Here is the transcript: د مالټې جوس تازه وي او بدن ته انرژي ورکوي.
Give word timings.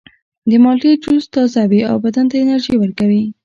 د 0.49 0.51
مالټې 0.63 0.91
جوس 1.03 1.23
تازه 1.33 1.63
وي 1.71 1.81
او 1.91 1.95
بدن 2.05 2.25
ته 2.31 2.35
انرژي 2.43 2.75
ورکوي. 2.79 3.23